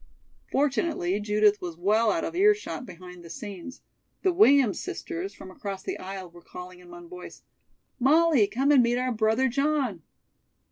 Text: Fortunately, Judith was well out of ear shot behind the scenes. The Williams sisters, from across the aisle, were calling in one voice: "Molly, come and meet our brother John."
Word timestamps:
Fortunately, 0.51 1.19
Judith 1.19 1.61
was 1.61 1.77
well 1.77 2.11
out 2.11 2.23
of 2.25 2.35
ear 2.35 2.55
shot 2.55 2.87
behind 2.87 3.23
the 3.23 3.29
scenes. 3.29 3.83
The 4.23 4.33
Williams 4.33 4.79
sisters, 4.79 5.31
from 5.35 5.51
across 5.51 5.83
the 5.83 5.99
aisle, 5.99 6.31
were 6.31 6.41
calling 6.41 6.79
in 6.79 6.89
one 6.89 7.07
voice: 7.07 7.43
"Molly, 7.99 8.47
come 8.47 8.71
and 8.71 8.81
meet 8.81 8.97
our 8.97 9.11
brother 9.11 9.47
John." 9.47 10.01